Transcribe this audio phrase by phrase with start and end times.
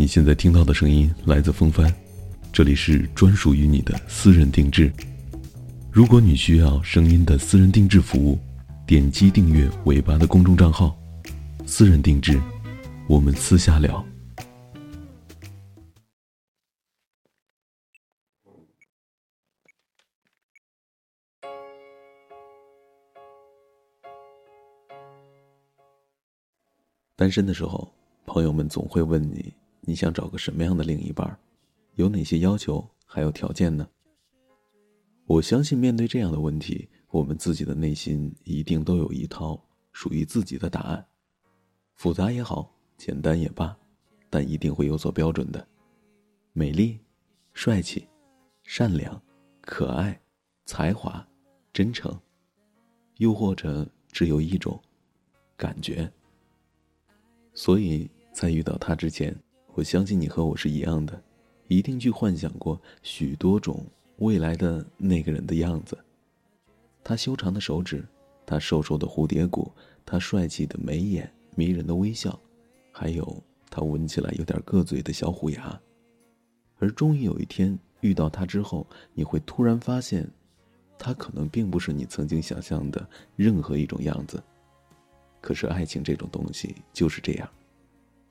[0.00, 1.94] 你现在听到的声音来自风帆，
[2.50, 4.90] 这里是专属于你的私人定制。
[5.92, 8.38] 如果你需要声音的私人定制服务，
[8.86, 10.98] 点击订阅尾巴的公众账号，
[11.66, 12.40] 私人定制，
[13.06, 14.02] 我们私下聊。
[27.16, 27.92] 单身的时候，
[28.24, 29.52] 朋友们总会问你。
[29.82, 31.38] 你想找个什么样的另一半？
[31.96, 33.88] 有哪些要求还有条件呢？
[35.26, 39.60] 我相信面对这样的问题，我们自己的内心一定都有一套
[39.92, 41.06] 属于自己的答案，
[41.94, 43.76] 复杂也好，简单也罢，
[44.28, 45.66] 但一定会有所标准的。
[46.52, 46.98] 美丽、
[47.52, 48.08] 帅气、
[48.64, 49.20] 善良、
[49.60, 50.18] 可爱、
[50.64, 51.26] 才华、
[51.72, 52.18] 真诚，
[53.16, 54.80] 又或者只有一种
[55.56, 56.10] 感觉。
[57.52, 59.36] 所以在遇到他之前。
[59.74, 61.22] 我相信你和我是一样的，
[61.68, 63.84] 一定去幻想过许多种
[64.18, 65.96] 未来的那个人的样子。
[67.02, 68.04] 他修长的手指，
[68.44, 69.70] 他瘦瘦的蝴蝶骨，
[70.04, 72.38] 他帅气的眉眼，迷人的微笑，
[72.92, 75.80] 还有他闻起来有点硌嘴的小虎牙。
[76.78, 80.28] 而终于有一天遇到他之后，你会突然发现，
[80.98, 84.42] 他可能并不是你曾经想象的任何一种样子。
[85.40, 87.48] 可是爱情这种东西就是这样。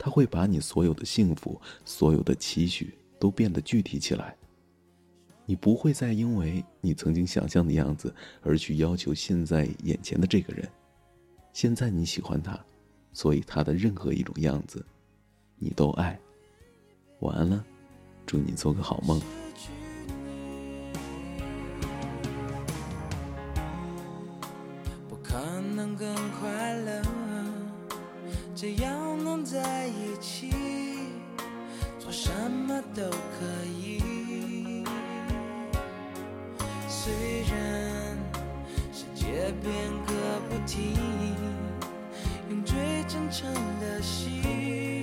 [0.02, 4.34] 他会把你所有的幸福、所有的期许都变得具体起来。
[5.46, 10.66] 你不会再因为你曾经想象的样子而去要求现在眼前的这个人。
[11.52, 12.58] 现在你喜欢他，
[13.12, 14.86] 所以他的任何一种样子，
[15.58, 16.18] 你都爱。
[17.20, 17.66] 晚安了，
[18.26, 19.22] 祝你做个好梦。
[25.22, 27.04] 可能更快乐，
[28.56, 28.99] 只要。
[32.96, 34.84] 都可以。
[36.88, 37.14] 虽
[37.44, 38.18] 然
[38.92, 39.72] 世界变
[40.06, 40.12] 个
[40.50, 40.96] 不停，
[42.50, 44.99] 用最真诚的心，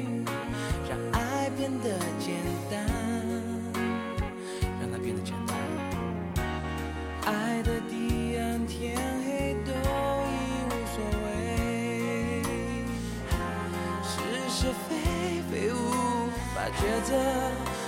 [16.81, 17.86] 觉得。